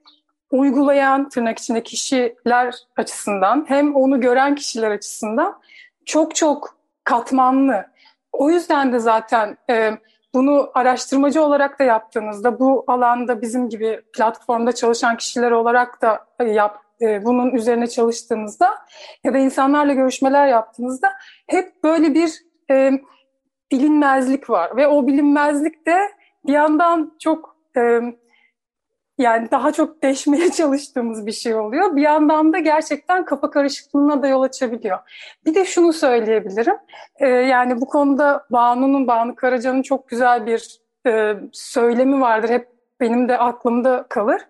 uygulayan 0.51 1.29
tırnak 1.29 1.59
içinde 1.59 1.83
kişiler 1.83 2.75
açısından 2.97 3.65
hem 3.67 3.95
onu 3.95 4.21
gören 4.21 4.55
kişiler 4.55 4.91
açısından 4.91 5.59
çok 6.05 6.35
çok 6.35 6.77
katmanlı. 7.03 7.85
O 8.31 8.49
yüzden 8.49 8.93
de 8.93 8.99
zaten 8.99 9.57
e, 9.69 9.91
bunu 10.37 10.71
araştırmacı 10.73 11.43
olarak 11.43 11.79
da 11.79 11.83
yaptığınızda 11.83 12.59
bu 12.59 12.83
alanda 12.87 13.41
bizim 13.41 13.69
gibi 13.69 14.01
platformda 14.13 14.71
çalışan 14.71 15.17
kişiler 15.17 15.51
olarak 15.51 16.01
da 16.01 16.25
yap, 16.45 16.81
e, 17.01 17.25
bunun 17.25 17.51
üzerine 17.51 17.87
çalıştığınızda 17.87 18.75
ya 19.23 19.33
da 19.33 19.37
insanlarla 19.37 19.93
görüşmeler 19.93 20.47
yaptığınızda 20.47 21.13
hep 21.47 21.83
böyle 21.83 22.13
bir 22.13 22.33
e, 22.71 22.91
bilinmezlik 23.71 24.49
var. 24.49 24.77
Ve 24.77 24.87
o 24.87 25.07
bilinmezlik 25.07 25.87
de 25.87 25.97
bir 26.47 26.53
yandan 26.53 27.15
çok 27.19 27.57
e, 27.77 28.01
yani 29.17 29.51
daha 29.51 29.71
çok 29.71 30.03
deşmeye 30.03 30.51
çalıştığımız 30.57 31.25
bir 31.25 31.31
şey 31.31 31.55
oluyor. 31.55 31.95
Bir 31.95 32.01
yandan 32.01 32.53
da 32.53 32.59
gerçekten 32.59 33.25
kafa 33.25 33.49
karışıklığına 33.49 34.23
da 34.23 34.27
yol 34.27 34.41
açabiliyor. 34.41 34.99
Bir 35.45 35.55
de 35.55 35.65
şunu 35.65 35.93
söyleyebilirim. 35.93 36.75
Ee, 37.19 37.27
yani 37.27 37.81
bu 37.81 37.87
konuda 37.87 38.45
Banu'nun, 38.51 39.07
Banu 39.07 39.35
Karaca'nın 39.35 39.81
çok 39.81 40.07
güzel 40.07 40.45
bir 40.45 40.79
e, 41.07 41.35
söylemi 41.51 42.21
vardır. 42.21 42.49
Hep 42.49 42.69
benim 42.99 43.29
de 43.29 43.37
aklımda 43.37 44.05
kalır. 44.09 44.41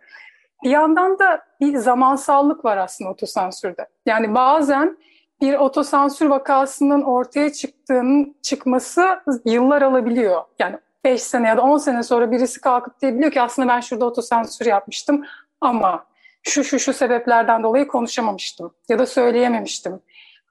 Bir 0.64 0.70
yandan 0.70 1.20
da 1.20 1.42
bir 1.62 1.78
zamansallık 1.78 2.66
var 2.66 2.78
aslında 2.78 3.10
otosansürde. 3.12 3.88
Yani 4.06 4.36
bazen 4.36 4.98
bir 5.42 5.54
otosansür 5.54 6.26
vakasının 6.26 7.02
ortaya 7.02 7.54
çıktığının 7.54 8.36
çıkması 8.42 9.22
yıllar 9.46 9.82
alabiliyor. 9.82 10.42
Yani 10.60 10.78
5 11.04 11.24
sene 11.24 11.48
ya 11.48 11.58
da 11.58 11.62
10 11.62 11.78
sene 11.78 12.04
sonra 12.04 12.32
birisi 12.32 12.62
kalkıp 12.62 13.02
diyebiliyor 13.02 13.32
ki 13.32 13.42
aslında 13.42 13.68
ben 13.68 13.80
şurada 13.80 14.06
otosansür 14.06 14.66
yapmıştım 14.66 15.26
ama 15.62 16.06
şu 16.44 16.64
şu 16.64 16.80
şu 16.80 16.94
sebeplerden 16.94 17.64
dolayı 17.64 17.88
konuşamamıştım 17.88 18.74
ya 18.90 19.00
da 19.00 19.06
söyleyememiştim, 19.06 20.00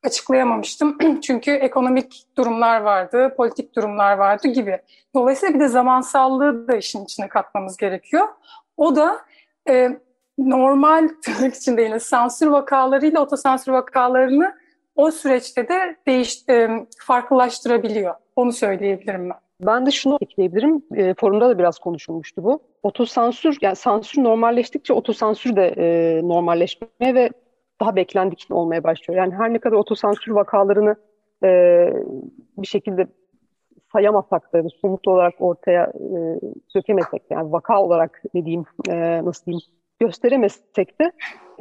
açıklayamamıştım. 0.04 0.98
Çünkü 1.20 1.50
ekonomik 1.50 2.26
durumlar 2.36 2.80
vardı, 2.80 3.34
politik 3.36 3.76
durumlar 3.76 4.16
vardı 4.16 4.48
gibi. 4.48 4.78
Dolayısıyla 5.14 5.54
bir 5.54 5.60
de 5.60 5.68
zamansallığı 5.68 6.68
da 6.68 6.76
işin 6.76 7.04
içine 7.04 7.28
katmamız 7.28 7.76
gerekiyor. 7.76 8.28
O 8.76 8.96
da 8.96 9.20
e, 9.68 10.00
normal 10.38 11.08
tırnak 11.22 11.54
içinde 11.54 11.82
yine 11.82 12.00
sansür 12.00 12.46
vakalarıyla 12.46 13.20
otosansür 13.20 13.72
vakalarını 13.72 14.54
o 14.96 15.10
süreçte 15.10 15.68
de 15.68 15.96
değiş, 16.06 16.48
e, 16.48 16.86
farklılaştırabiliyor. 16.98 18.14
Onu 18.36 18.52
söyleyebilirim 18.52 19.30
ben. 19.30 19.45
Ben 19.60 19.86
de 19.86 19.90
şunu 19.90 20.18
ekleyebilirim. 20.20 20.82
E, 20.94 21.14
forumda 21.14 21.48
da 21.48 21.58
biraz 21.58 21.78
konuşulmuştu 21.78 22.44
bu. 22.44 22.62
Otosansür, 22.82 23.58
yani 23.60 23.76
sansür 23.76 24.25
normalleştikçe 24.25 24.92
otosansür 24.92 25.56
de 25.56 25.75
e, 25.76 26.20
normalleşmeye 26.28 27.14
ve 27.14 27.30
daha 27.80 27.96
beklendik 27.96 28.46
olmaya 28.50 28.84
başlıyor. 28.84 29.20
Yani 29.20 29.34
her 29.34 29.52
ne 29.52 29.58
kadar 29.58 29.76
otosansür 29.76 30.32
vakalarını 30.32 30.96
e, 31.44 31.48
bir 32.58 32.66
şekilde 32.66 33.06
sayamasak 33.92 34.52
da 34.52 34.62
somut 34.80 35.08
olarak 35.08 35.34
ortaya 35.38 35.84
e, 35.84 36.18
sökemesek 36.68 37.22
yani 37.30 37.52
vaka 37.52 37.82
olarak 37.82 38.22
ne 38.34 38.44
diyeyim 38.44 38.64
e, 38.88 39.25
nasıl 39.25 39.46
diyeyim 39.46 39.62
gösteremesek 40.00 41.00
de 41.00 41.12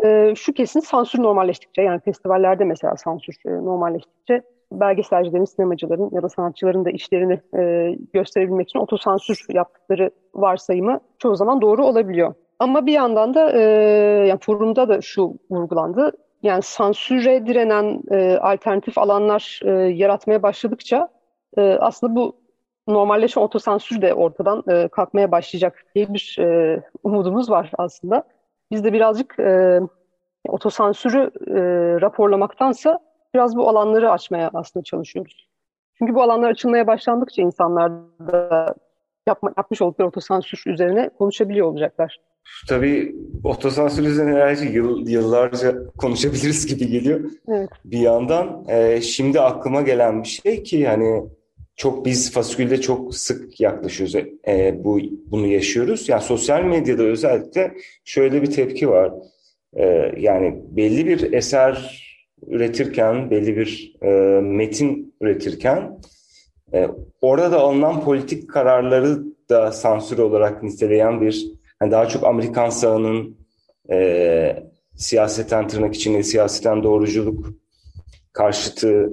e, 0.03 0.35
şu 0.35 0.53
kesin 0.53 0.79
sansür 0.79 1.23
normalleştikçe 1.23 1.81
yani 1.81 1.99
festivallerde 1.99 2.63
mesela 2.63 2.95
sansür 2.97 3.35
e, 3.45 3.49
normalleştikçe 3.49 4.41
belgeselcilerin, 4.72 5.45
sinemacıların 5.45 6.10
ya 6.12 6.24
da 6.24 6.29
sanatçıların 6.29 6.86
da 6.86 6.89
işlerini 6.89 7.39
e, 7.57 7.91
gösterebilmek 8.13 8.69
için 8.69 8.79
otosansür 8.79 9.45
yaptıkları 9.50 10.12
varsayımı 10.34 11.00
çoğu 11.19 11.36
zaman 11.36 11.62
doğru 11.62 11.86
olabiliyor. 11.86 12.34
Ama 12.60 12.86
bir 12.86 12.93
yandan 12.93 13.34
da 13.34 13.51
e, 13.51 13.62
yani 14.27 14.39
forumda 14.41 14.89
da 14.89 15.01
şu 15.01 15.34
vurgulandı. 15.51 16.12
Yani 16.43 16.62
sansüre 16.62 17.48
direnen 17.48 18.01
e, 18.12 18.38
alternatif 18.38 18.98
alanlar 18.98 19.60
e, 19.63 19.72
yaratmaya 19.72 20.43
başladıkça 20.43 21.10
e, 21.57 21.62
aslında 21.62 22.15
bu 22.15 22.36
normalleşen 22.88 23.41
otosansür 23.41 24.01
de 24.01 24.13
ortadan 24.13 24.63
e, 24.69 24.88
kalkmaya 24.88 25.31
başlayacak 25.31 25.86
diye 25.95 26.13
bir 26.13 26.38
e, 26.39 26.81
umudumuz 27.03 27.50
var 27.50 27.72
aslında. 27.77 28.24
Biz 28.72 28.84
de 28.84 28.93
birazcık 28.93 29.39
e, 29.39 29.79
otosansürü 30.48 31.31
e, 31.48 31.62
raporlamaktansa 32.01 33.00
biraz 33.35 33.55
bu 33.55 33.69
alanları 33.69 34.11
açmaya 34.11 34.51
aslında 34.53 34.83
çalışıyoruz. 34.83 35.47
Çünkü 35.97 36.15
bu 36.15 36.21
alanlar 36.21 36.49
açılmaya 36.49 36.87
başlandıkça 36.87 37.41
insanlar 37.41 37.91
da 38.19 38.75
yapma, 39.27 39.53
yapmış 39.57 39.81
oldukları 39.81 40.07
otosansür 40.07 40.63
üzerine 40.67 41.09
konuşabiliyor 41.17 41.67
olacaklar. 41.67 42.19
Tabii 42.69 43.15
otosansür 43.43 44.03
üzerine 44.05 44.31
herhalde 44.31 44.65
yıl, 44.65 45.07
yıllarca 45.07 45.75
konuşabiliriz 45.97 46.65
gibi 46.65 46.87
geliyor. 46.87 47.31
Evet. 47.47 47.69
Bir 47.85 47.99
yandan 47.99 48.65
e, 48.67 49.01
şimdi 49.01 49.41
aklıma 49.41 49.81
gelen 49.81 50.23
bir 50.23 50.27
şey 50.27 50.63
ki 50.63 50.87
hani 50.87 51.23
çok 51.75 52.05
biz 52.05 52.31
fasikülde 52.33 52.81
çok 52.81 53.15
sık 53.15 53.59
yaklaşıyoruz. 53.59 54.15
E, 54.47 54.83
bu 54.83 54.99
bunu 55.31 55.47
yaşıyoruz. 55.47 56.09
Yani 56.09 56.21
sosyal 56.21 56.63
medyada 56.63 57.03
özellikle 57.03 57.73
şöyle 58.05 58.41
bir 58.41 58.51
tepki 58.51 58.89
var. 58.89 59.13
E, 59.73 60.11
yani 60.17 60.61
belli 60.69 61.05
bir 61.05 61.33
eser 61.33 62.05
üretirken, 62.47 63.31
belli 63.31 63.57
bir 63.57 63.95
e, 64.01 64.09
metin 64.41 65.13
üretirken 65.21 65.99
e, 66.73 66.87
orada 67.21 67.51
da 67.51 67.59
alınan 67.59 68.03
politik 68.03 68.49
kararları 68.49 69.23
da 69.49 69.71
sansür 69.71 70.17
olarak 70.17 70.63
niteleyen 70.63 71.21
bir 71.21 71.47
yani 71.81 71.91
daha 71.91 72.07
çok 72.07 72.23
Amerikan 72.23 72.69
sağının 72.69 73.37
e, 73.91 74.63
siyaseten 74.95 75.67
tırnak 75.67 75.95
içinde 75.95 76.23
siyaseten 76.23 76.83
doğruculuk 76.83 77.53
karşıtı 78.33 79.09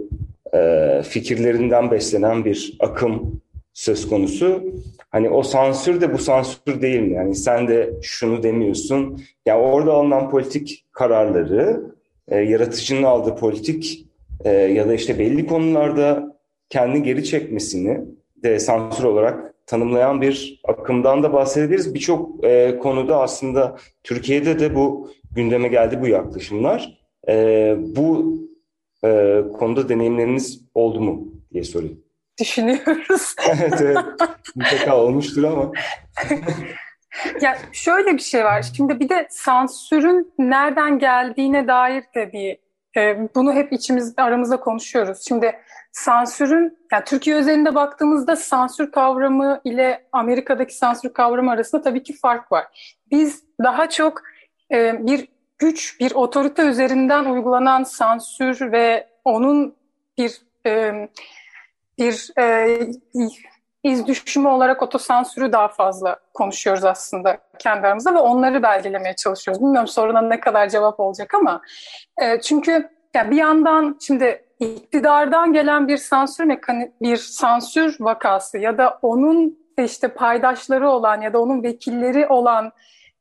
e, 0.55 1.03
fikirlerinden 1.05 1.91
beslenen 1.91 2.45
bir 2.45 2.77
akım 2.81 3.43
söz 3.73 4.09
konusu. 4.09 4.63
Hani 5.11 5.31
o 5.31 5.43
sansür 5.43 6.01
de 6.01 6.13
bu 6.13 6.19
sansür 6.19 6.83
değil 6.83 7.01
mi? 7.01 7.13
Yani 7.13 7.35
sen 7.35 7.69
de 7.69 7.93
şunu 8.03 8.43
demiyorsun. 8.43 9.21
Yani 9.47 9.63
orada 9.63 9.93
alınan 9.93 10.31
politik 10.31 10.85
kararları, 10.93 11.83
e, 12.29 12.39
yaratıcının 12.39 13.03
aldığı 13.03 13.37
politik 13.37 14.07
e, 14.45 14.51
ya 14.51 14.89
da 14.89 14.95
işte 14.95 15.19
belli 15.19 15.47
konularda 15.47 16.37
kendi 16.69 17.03
geri 17.03 17.25
çekmesini 17.25 18.01
de 18.43 18.59
sansür 18.59 19.05
olarak 19.05 19.55
tanımlayan 19.67 20.21
bir 20.21 20.61
akımdan 20.65 21.23
da 21.23 21.33
bahsedebiliriz. 21.33 21.95
Birçok 21.95 22.45
e, 22.45 22.79
konuda 22.79 23.21
aslında 23.21 23.77
Türkiye'de 24.05 24.61
de 24.61 24.75
bu 24.75 25.11
gündeme 25.33 25.69
geldi 25.69 26.01
bu 26.01 26.07
yaklaşımlar. 26.07 26.99
E, 27.29 27.77
bu 27.79 28.39
e, 29.05 29.43
konuda 29.59 29.89
deneyimleriniz 29.89 30.61
oldu 30.75 31.01
mu 31.01 31.33
diye 31.53 31.65
sorayım. 31.65 32.01
Düşünüyoruz. 32.41 33.35
evet 33.49 33.81
evet. 33.81 33.99
Mutlaka 34.55 34.97
olmuştur 34.97 35.45
ama. 35.45 35.73
ya 37.41 37.59
şöyle 37.73 38.15
bir 38.15 38.23
şey 38.23 38.45
var. 38.45 38.63
Şimdi 38.77 39.01
bir 39.01 39.09
de 39.09 39.27
sansürün 39.31 40.33
nereden 40.39 40.99
geldiğine 40.99 41.69
dair 41.69 42.05
de 42.15 42.33
bir 42.33 42.59
e, 42.97 43.29
bunu 43.35 43.53
hep 43.53 43.73
içimizde 43.73 44.23
aramızda 44.23 44.61
konuşuyoruz. 44.61 45.25
Şimdi 45.29 45.53
sansürün 45.93 46.79
yani 46.93 47.05
Türkiye 47.05 47.37
özelinde 47.37 47.75
baktığımızda 47.75 48.37
sansür 48.37 48.91
kavramı 48.93 49.61
ile 49.65 50.07
Amerika'daki 50.13 50.77
sansür 50.77 51.13
kavramı 51.13 51.51
arasında 51.51 51.83
tabii 51.83 52.03
ki 52.03 52.17
fark 52.17 52.53
var. 52.53 52.97
Biz 53.11 53.45
daha 53.63 53.89
çok 53.89 54.23
e, 54.73 55.07
bir 55.07 55.29
güç, 55.59 56.01
bir 56.01 56.13
otorite 56.15 56.63
üzerinden 56.63 57.25
uygulanan 57.25 57.83
sansür 57.83 58.73
ve 58.73 59.09
onun 59.25 59.75
bir 60.19 60.43
e, 60.67 60.93
bir 61.99 62.31
e, 62.39 62.79
iz 63.85 64.07
düşümü 64.07 64.49
olarak 64.49 64.83
otosansürü 64.83 65.53
daha 65.53 65.69
fazla 65.69 66.17
konuşuyoruz 66.35 66.85
aslında 66.85 67.39
kendi 67.59 67.87
aramızda 67.87 68.15
ve 68.15 68.19
onları 68.19 68.63
belgelemeye 68.63 69.17
çalışıyoruz. 69.17 69.63
Bilmiyorum 69.63 69.89
soruna 69.89 70.23
ne 70.23 70.41
kadar 70.41 70.69
cevap 70.69 71.01
olacak 71.01 71.35
ama 71.35 71.61
e, 72.23 72.41
çünkü 72.41 72.89
yani 73.15 73.31
bir 73.31 73.37
yandan 73.37 73.99
şimdi 74.01 74.45
iktidardan 74.61 75.53
gelen 75.53 75.89
bir 75.89 75.97
sansür 75.97 76.45
mekani 76.45 76.93
bir 77.03 77.17
sansür 77.17 77.97
vakası 78.01 78.59
ya 78.59 78.79
da 78.79 78.99
onun 79.03 79.59
işte 79.79 80.09
paydaşları 80.09 80.89
olan 80.89 81.21
ya 81.21 81.33
da 81.33 81.43
onun 81.43 81.63
vekilleri 81.63 82.27
olan 82.27 82.73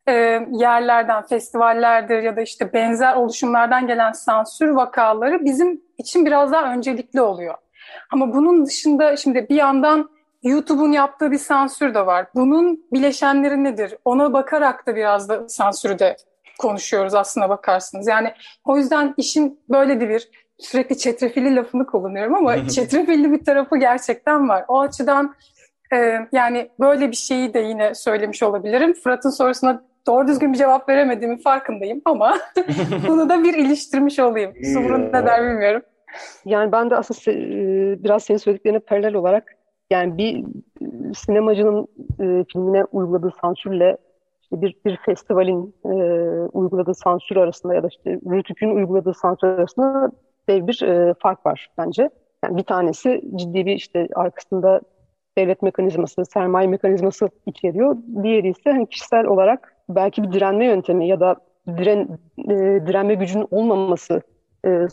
e, 0.07 0.13
yerlerden, 0.51 1.25
festivallerdir 1.25 2.23
ya 2.23 2.35
da 2.35 2.41
işte 2.41 2.73
benzer 2.73 3.15
oluşumlardan 3.15 3.87
gelen 3.87 4.11
sansür 4.11 4.69
vakaları 4.69 5.45
bizim 5.45 5.81
için 5.97 6.25
biraz 6.25 6.51
daha 6.51 6.73
öncelikli 6.73 7.21
oluyor. 7.21 7.55
Ama 8.11 8.33
bunun 8.33 8.65
dışında 8.65 9.17
şimdi 9.17 9.49
bir 9.49 9.55
yandan 9.55 10.09
YouTube'un 10.43 10.91
yaptığı 10.91 11.31
bir 11.31 11.37
sansür 11.37 11.93
de 11.93 12.05
var. 12.05 12.27
Bunun 12.35 12.85
bileşenleri 12.93 13.63
nedir? 13.63 13.97
Ona 14.05 14.33
bakarak 14.33 14.87
da 14.87 14.95
biraz 14.95 15.29
da 15.29 15.49
sansürü 15.49 15.99
de 15.99 16.15
konuşuyoruz 16.59 17.13
aslında 17.13 17.49
bakarsınız. 17.49 18.07
Yani 18.07 18.33
o 18.65 18.77
yüzden 18.77 19.13
işin 19.17 19.59
böyle 19.69 19.99
bir 19.99 20.29
sürekli 20.59 20.97
çetrefilli 20.97 21.55
lafını 21.55 21.85
kullanıyorum 21.85 22.35
ama 22.35 22.67
çetrefilli 22.67 23.31
bir 23.31 23.45
tarafı 23.45 23.77
gerçekten 23.77 24.49
var. 24.49 24.65
O 24.67 24.79
açıdan 24.79 25.35
e, 25.93 26.17
yani 26.31 26.69
böyle 26.79 27.11
bir 27.11 27.15
şeyi 27.15 27.53
de 27.53 27.59
yine 27.59 27.95
söylemiş 27.95 28.43
olabilirim. 28.43 28.93
Fırat'ın 28.93 29.29
sorusuna 29.29 29.83
doğru 30.07 30.27
düzgün 30.27 30.53
bir 30.53 30.57
cevap 30.57 30.89
veremediğimin 30.89 31.37
farkındayım 31.37 32.01
ama 32.05 32.37
bunu 33.07 33.29
da 33.29 33.43
bir 33.43 33.53
iliştirmiş 33.53 34.19
olayım. 34.19 34.53
Sumrun 34.73 35.13
ne 35.13 35.25
der 35.25 35.43
bilmiyorum. 35.43 35.81
Yani 36.45 36.71
ben 36.71 36.89
de 36.89 36.95
aslında 36.95 37.37
biraz 38.03 38.23
senin 38.23 38.37
söylediklerine 38.37 38.79
paralel 38.79 39.13
olarak 39.13 39.60
yani 39.91 40.17
bir 40.17 40.45
sinemacının 41.15 41.87
e, 42.19 42.45
filmine 42.53 42.83
uyguladığı 42.83 43.31
sansürle 43.41 43.97
işte 44.41 44.61
bir, 44.61 44.75
bir 44.85 44.97
festivalin 44.97 45.75
e, 45.85 45.89
uyguladığı 46.53 46.93
sansür 46.93 47.35
arasında 47.35 47.75
ya 47.75 47.83
da 47.83 47.87
işte 47.87 48.19
Rütük'ün 48.31 48.75
uyguladığı 48.75 49.13
sansür 49.13 49.47
arasında 49.47 50.11
dev 50.49 50.67
bir 50.67 50.83
e, 50.83 51.13
fark 51.19 51.45
var 51.45 51.69
bence. 51.77 52.09
Yani 52.45 52.57
bir 52.57 52.63
tanesi 52.63 53.21
ciddi 53.35 53.65
bir 53.65 53.75
işte 53.75 54.07
arkasında 54.15 54.81
devlet 55.37 55.61
mekanizması, 55.61 56.25
sermaye 56.25 56.67
mekanizması 56.67 57.29
içeriyor. 57.45 57.97
Diğeri 58.23 58.49
ise 58.49 58.71
hani 58.71 58.89
kişisel 58.89 59.25
olarak 59.25 59.75
belki 59.89 60.23
bir 60.23 60.31
direnme 60.31 60.65
yöntemi 60.65 61.07
ya 61.07 61.19
da 61.19 61.35
diren, 61.67 62.19
e, 62.37 62.55
direnme 62.87 63.13
gücünün 63.13 63.47
olmaması 63.51 64.21
e, 64.65 64.87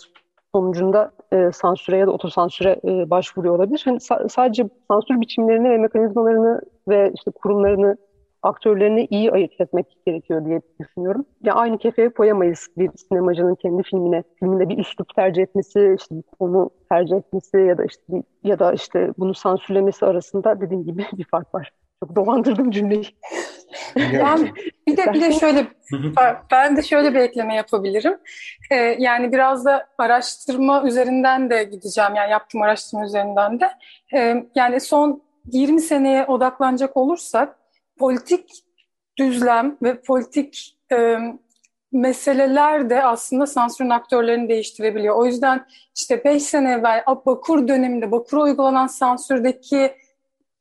sonucunda 0.59 1.13
e, 1.33 1.53
sansüre 1.53 1.97
ya 1.99 2.07
da 2.07 2.11
otosansüre 2.11 2.81
e, 2.85 3.11
başvuruyor 3.11 3.55
olabilir. 3.55 3.83
Hani 3.85 3.97
sa- 3.97 4.29
sadece 4.29 4.65
sansür 4.89 5.21
biçimlerini 5.21 5.71
ve 5.71 5.79
mekanizmalarını 5.79 6.61
ve 6.89 7.13
işte 7.15 7.31
kurumlarını, 7.31 7.97
aktörlerini 8.43 9.07
iyi 9.11 9.33
ayırt 9.33 9.61
etmek 9.61 9.87
gerekiyor 10.07 10.45
diye 10.45 10.61
düşünüyorum. 10.81 11.25
Ya 11.43 11.55
aynı 11.55 11.79
kefeye 11.79 12.09
koyamayız 12.09 12.69
bir 12.79 12.91
sinemacının 13.09 13.55
kendi 13.55 13.83
filmine, 13.83 14.25
filminde 14.39 14.69
bir 14.69 14.79
üslup 14.79 15.15
tercih 15.15 15.43
etmesi, 15.43 15.97
işte 15.99 16.17
bir 16.17 16.23
konu 16.39 16.71
tercih 16.91 17.17
etmesi 17.17 17.57
ya 17.59 17.79
da 17.79 17.85
işte 17.85 18.23
ya 18.45 18.59
da 18.59 18.73
işte 18.73 19.13
bunu 19.19 19.35
sansürlemesi 19.35 20.07
arasında 20.07 20.61
dediğim 20.61 20.85
gibi 20.85 21.07
bir 21.19 21.25
fark 21.25 21.55
var. 21.55 21.73
Çok 22.03 22.17
dolandırdım 22.17 22.71
cümleyi. 22.71 23.07
ben 23.97 24.51
bir 24.87 24.97
de 24.97 25.13
bir 25.13 25.21
de 25.21 25.33
şöyle 25.33 25.67
ben 26.51 26.77
de 26.77 26.83
şöyle 26.83 27.15
bir 27.15 27.19
ekleme 27.19 27.55
yapabilirim. 27.55 28.19
Ee, 28.71 28.77
yani 28.99 29.33
biraz 29.33 29.65
da 29.65 29.87
araştırma 29.99 30.83
üzerinden 30.87 31.51
de 31.51 31.65
gideceğim. 31.65 32.15
Yani 32.15 32.31
yaptığım 32.31 32.63
araştırma 32.63 33.05
üzerinden 33.05 33.61
de. 33.61 33.71
Ee, 34.15 34.45
yani 34.55 34.81
son 34.81 35.23
20 35.53 35.81
seneye 35.81 36.27
odaklanacak 36.27 36.97
olursak 36.97 37.59
politik 37.99 38.51
düzlem 39.19 39.77
ve 39.83 40.01
politik 40.01 40.77
e, 40.93 41.19
meseleler 41.93 42.91
de 42.91 43.05
aslında 43.05 43.47
sansürün 43.47 43.91
aktörlerini 43.91 44.49
değiştirebiliyor. 44.49 45.17
O 45.17 45.27
yüzden 45.27 45.67
işte 45.97 46.25
5 46.25 46.43
sene 46.43 46.73
evvel 46.73 47.05
Bakur 47.27 47.69
döneminde 47.69 48.11
Bakur'a 48.11 48.43
uygulanan 48.43 48.87
sansürdeki 48.87 49.93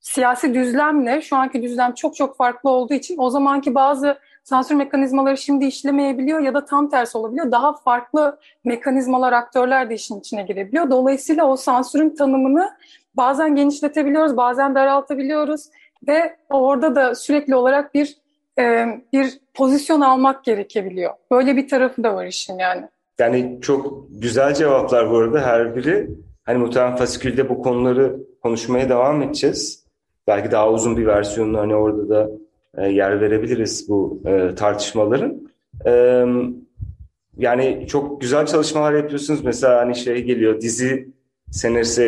siyasi 0.07 0.53
düzlemle 0.53 1.21
şu 1.21 1.35
anki 1.35 1.63
düzlem 1.63 1.93
çok 1.93 2.15
çok 2.15 2.37
farklı 2.37 2.69
olduğu 2.69 2.93
için 2.93 3.15
o 3.17 3.29
zamanki 3.29 3.75
bazı 3.75 4.17
sansür 4.43 4.75
mekanizmaları 4.75 5.37
şimdi 5.37 5.65
işlemeyebiliyor 5.65 6.39
ya 6.39 6.53
da 6.53 6.65
tam 6.65 6.89
tersi 6.89 7.17
olabiliyor. 7.17 7.51
Daha 7.51 7.73
farklı 7.73 8.39
mekanizmalar, 8.65 9.33
aktörler 9.33 9.89
de 9.89 9.95
işin 9.95 10.19
içine 10.19 10.43
girebiliyor. 10.43 10.89
Dolayısıyla 10.89 11.45
o 11.45 11.55
sansürün 11.55 12.15
tanımını 12.15 12.69
bazen 13.13 13.55
genişletebiliyoruz, 13.55 14.37
bazen 14.37 14.75
daraltabiliyoruz 14.75 15.69
ve 16.07 16.35
orada 16.49 16.95
da 16.95 17.15
sürekli 17.15 17.55
olarak 17.55 17.93
bir 17.93 18.17
e, 18.59 18.85
bir 19.13 19.39
pozisyon 19.53 20.01
almak 20.01 20.43
gerekebiliyor. 20.43 21.13
Böyle 21.31 21.55
bir 21.55 21.67
tarafı 21.67 22.03
da 22.03 22.15
var 22.15 22.25
işin 22.25 22.59
yani. 22.59 22.85
Yani 23.19 23.59
çok 23.61 24.07
güzel 24.09 24.53
cevaplar 24.53 25.11
bu 25.11 25.17
arada 25.17 25.41
her 25.41 25.75
biri. 25.75 26.09
Hani 26.43 26.57
muhtemelen 26.57 26.95
fasikülde 26.95 27.49
bu 27.49 27.61
konuları 27.61 28.17
konuşmaya 28.43 28.89
devam 28.89 29.21
edeceğiz. 29.21 29.86
Belki 30.27 30.51
daha 30.51 30.71
uzun 30.71 30.97
bir 30.97 31.05
versiyonunu 31.05 31.57
hani 31.57 31.75
orada 31.75 32.09
da 32.09 32.29
e, 32.77 32.89
yer 32.89 33.21
verebiliriz 33.21 33.89
bu 33.89 34.21
e, 34.25 34.55
tartışmaların. 34.55 35.49
E, 35.85 36.23
yani 37.37 37.85
çok 37.87 38.21
güzel 38.21 38.45
çalışmalar 38.45 38.93
yapıyorsunuz. 38.93 39.43
Mesela 39.43 39.81
hani 39.81 39.95
şey 39.95 40.23
geliyor 40.23 40.61
dizi 40.61 41.09
senaryosu 41.51 42.01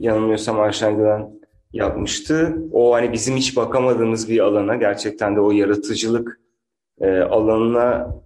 yanılmıyorsam 0.00 0.60
Ayşen 0.60 0.96
Güven 0.96 1.30
yapmıştı. 1.72 2.56
O 2.72 2.94
hani 2.94 3.12
bizim 3.12 3.36
hiç 3.36 3.56
bakamadığımız 3.56 4.28
bir 4.28 4.40
alana 4.40 4.76
gerçekten 4.76 5.36
de 5.36 5.40
o 5.40 5.52
yaratıcılık 5.52 6.40
e, 7.00 7.18
alanına 7.18 8.16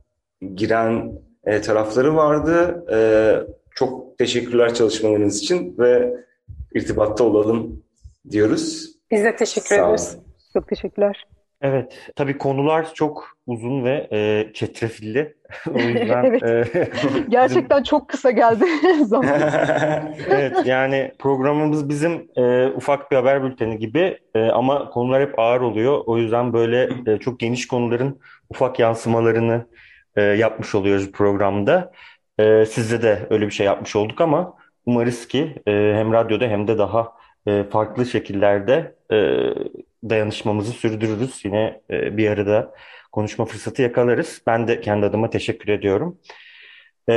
giren 0.55 1.13
e, 1.45 1.61
tarafları 1.61 2.17
vardı. 2.17 2.85
E, 2.93 2.99
çok 3.75 4.19
teşekkürler 4.19 4.75
çalışmalarınız 4.75 5.39
için 5.39 5.75
ve 5.79 6.15
irtibatta 6.75 7.25
olalım 7.25 7.83
diyoruz. 8.31 9.00
Biz 9.11 9.25
de 9.25 9.37
teşekkür 9.37 9.69
Sağ 9.69 9.87
ederiz. 9.87 10.19
Çok 10.53 10.69
teşekkürler. 10.69 11.27
Evet, 11.63 12.11
tabii 12.17 12.39
konular 12.39 12.95
çok 12.95 13.37
uzun 13.47 13.85
ve 13.85 14.09
e, 14.13 14.53
çetrefilli. 14.55 15.35
o 15.75 15.79
yüzden 15.79 16.25
evet. 16.25 16.43
e, 16.77 16.91
gerçekten 17.29 17.83
çok 17.83 18.09
kısa 18.09 18.31
geldi 18.31 18.65
zaman. 19.05 19.41
evet, 20.29 20.67
yani 20.67 21.13
programımız 21.19 21.89
bizim 21.89 22.29
e, 22.37 22.67
ufak 22.67 23.11
bir 23.11 23.17
haber 23.17 23.43
bülteni 23.45 23.79
gibi 23.79 24.19
e, 24.35 24.49
ama 24.49 24.91
konular 24.91 25.23
hep 25.23 25.39
ağır 25.39 25.61
oluyor. 25.61 26.03
O 26.07 26.19
yüzden 26.19 26.53
böyle 26.53 26.89
e, 27.07 27.19
çok 27.19 27.41
geniş 27.41 27.69
konuların 27.69 28.21
ufak 28.51 28.79
yansımalarını 28.79 29.67
e, 30.17 30.23
yapmış 30.23 30.75
oluyoruz 30.75 31.13
programda. 31.13 31.93
E, 32.39 32.67
sizde 32.67 33.03
de 33.03 33.27
öyle 33.31 33.47
bir 33.47 33.53
şey 33.53 33.67
yapmış 33.67 33.97
olduk 33.97 34.21
ama 34.21 34.55
umarız 34.87 35.29
ki 35.29 35.63
e, 35.67 35.73
hem 35.73 36.13
radyoda 36.13 36.45
hem 36.45 36.69
de 36.69 36.79
daha 36.79 37.13
e, 37.47 37.65
farklı 37.65 38.07
şekillerde 38.07 39.00
dayanışmamızı 40.09 40.73
sürdürürüz. 40.73 41.45
Yine 41.45 41.81
e, 41.91 42.17
bir 42.17 42.29
arada 42.29 42.75
konuşma 43.13 43.45
fırsatı 43.45 43.83
yakalarız. 43.83 44.43
Ben 44.47 44.69
de 44.69 44.81
kendi 44.81 45.07
adıma 45.07 45.31
teşekkür 45.31 45.69
ediyorum. 45.69 46.19
E, 47.09 47.15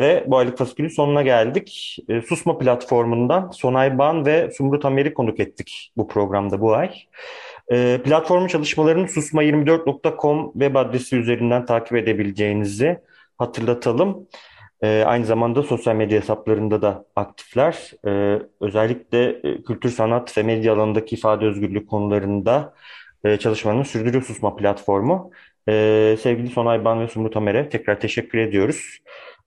ve 0.00 0.24
bu 0.26 0.38
aylık 0.38 0.58
fasikülün 0.58 0.88
sonuna 0.88 1.22
geldik. 1.22 1.98
E, 2.08 2.22
Susma 2.22 2.58
platformundan 2.58 3.50
Sonay 3.50 3.98
Ban 3.98 4.26
ve 4.26 4.50
Sumrut 4.50 4.84
Amer'i 4.84 5.14
konuk 5.14 5.40
ettik 5.40 5.92
bu 5.96 6.08
programda 6.08 6.60
bu 6.60 6.74
ay. 6.74 6.90
E, 7.72 8.00
platformun 8.04 8.46
çalışmalarını 8.46 9.06
susma24.com 9.06 10.52
web 10.52 10.74
adresi 10.74 11.16
üzerinden 11.16 11.66
takip 11.66 11.96
edebileceğinizi 11.96 12.98
hatırlatalım. 13.38 14.28
E, 14.82 15.04
aynı 15.06 15.24
zamanda 15.24 15.62
sosyal 15.62 15.94
medya 15.94 16.20
hesaplarında 16.20 16.82
da 16.82 17.04
aktifler. 17.16 17.92
E, 18.06 18.38
özellikle 18.60 19.28
e, 19.28 19.62
kültür, 19.62 19.90
sanat 19.90 20.38
ve 20.38 20.42
medya 20.42 20.74
alanındaki 20.74 21.14
ifade 21.14 21.46
özgürlüğü 21.46 21.86
konularında 21.86 22.74
e, 23.24 23.36
çalışmalarını 23.36 23.84
sürdürüyor 23.84 24.22
Susma 24.22 24.56
platformu. 24.56 25.30
E, 25.68 26.16
sevgili 26.20 26.48
Sonay 26.48 26.84
Ban 26.84 27.00
ve 27.00 27.08
Sumrut 27.08 27.36
Amer'e 27.36 27.68
tekrar 27.68 28.00
teşekkür 28.00 28.38
ediyoruz. 28.38 28.98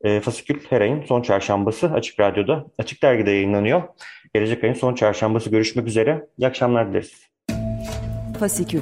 E, 0.03 0.19
Fasikül 0.19 0.59
her 0.69 0.81
ayın 0.81 1.03
son 1.03 1.21
çarşambası 1.21 1.91
Açık 1.91 2.19
Radyo'da, 2.19 2.65
Açık 2.77 3.03
Dergi'de 3.03 3.31
yayınlanıyor. 3.31 3.83
Gelecek 4.33 4.63
ayın 4.63 4.73
son 4.73 4.95
çarşambası 4.95 5.49
görüşmek 5.49 5.87
üzere. 5.87 6.27
İyi 6.37 6.47
akşamlar 6.47 6.89
dileriz. 6.89 7.27
Fasikül 8.39 8.81